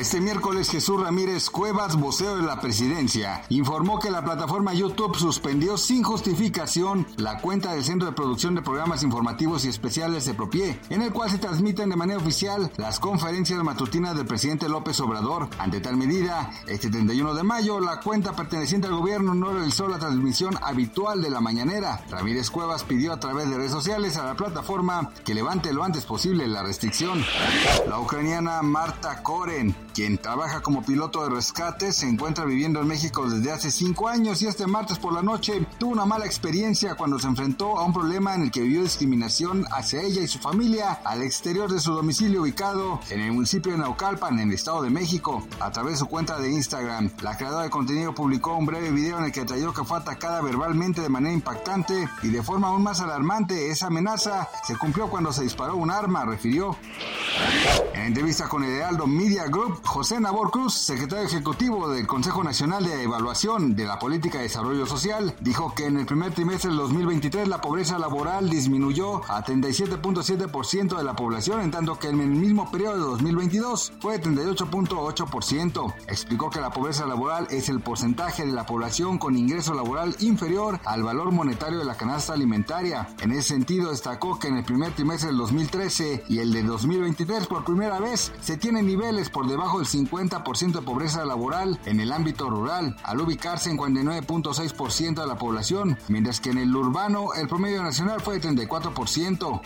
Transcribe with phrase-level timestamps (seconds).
[0.00, 5.76] Este miércoles Jesús Ramírez Cuevas, voceo de la presidencia, informó que la plataforma YouTube suspendió
[5.76, 10.80] sin justificación la cuenta del Centro de Producción de Programas Informativos y Especiales de Propie,
[10.88, 15.50] en el cual se transmiten de manera oficial las conferencias matutinas del presidente López Obrador.
[15.58, 19.98] Ante tal medida, este 31 de mayo, la cuenta perteneciente al gobierno no realizó la
[19.98, 22.02] transmisión habitual de la mañanera.
[22.08, 26.06] Ramírez Cuevas pidió a través de redes sociales a la plataforma que levante lo antes
[26.06, 27.22] posible la restricción.
[27.86, 33.28] La ucraniana Marta Koren quien trabaja como piloto de rescate, se encuentra viviendo en México
[33.28, 37.18] desde hace cinco años y este martes por la noche tuvo una mala experiencia cuando
[37.18, 41.00] se enfrentó a un problema en el que vivió discriminación hacia ella y su familia
[41.04, 44.88] al exterior de su domicilio ubicado en el municipio de Naucalpan, en el Estado de
[44.88, 45.46] México.
[45.60, 49.18] A través de su cuenta de Instagram, la creadora de contenido publicó un breve video
[49.18, 52.82] en el que detalló que fue atacada verbalmente de manera impactante y de forma aún
[52.82, 53.70] más alarmante.
[53.70, 56.74] Esa amenaza se cumplió cuando se disparó un arma, refirió.
[57.94, 62.84] En entrevista con el Heraldo Media Group, José Nabor Cruz, secretario ejecutivo del Consejo Nacional
[62.84, 66.78] de Evaluación de la Política de Desarrollo Social, dijo que en el primer trimestre del
[66.78, 72.30] 2023 la pobreza laboral disminuyó a 37.7% de la población, en tanto que en el
[72.30, 75.94] mismo periodo de 2022 fue de 38.8%.
[76.08, 80.80] Explicó que la pobreza laboral es el porcentaje de la población con ingreso laboral inferior
[80.84, 83.08] al valor monetario de la canasta alimentaria.
[83.20, 86.62] En ese sentido, destacó que en el primer trimestre del 2013 y el de
[87.24, 92.00] 2023 por primera vez se tienen niveles por debajo del 50% de pobreza laboral en
[92.00, 97.34] el ámbito rural, al ubicarse en 49.6% de la población, mientras que en el urbano
[97.34, 99.60] el promedio nacional fue de 34%.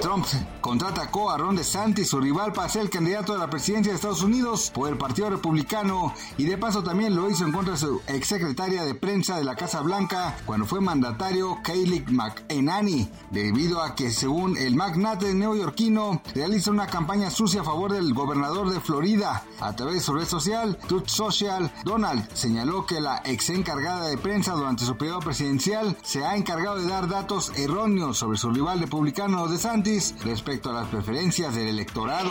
[0.00, 0.26] Trump
[0.60, 4.22] contraatacó a Ron DeSantis, su rival, para ser el candidato a la presidencia de Estados
[4.22, 8.00] Unidos por el Partido Republicano y de paso también lo hizo en contra de su
[8.06, 14.10] exsecretaria de prensa de la Casa Blanca cuando fue mandatario Kayleigh McEnany, debido a que
[14.10, 19.44] según el magnate neoyorquino realiza una campaña sucia a favor del gobernador de Florida.
[19.58, 24.16] A través de su red social, Truth Social, Donald señaló que la ex encargada de
[24.16, 28.78] prensa durante su periodo presidencial se ha encargado de dar datos erróneos sobre su rival
[28.78, 32.30] republicano de Santis respecto a las preferencias del electorado.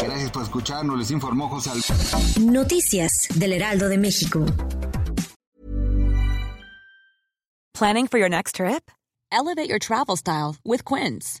[0.00, 1.70] Gracias por escucharnos, les informó José
[2.38, 4.46] Noticias del Heraldo de México.
[7.74, 8.92] Planning for your next trip?
[9.32, 11.40] Elevate your travel style with Quince.